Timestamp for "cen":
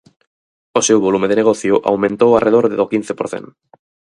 3.31-3.45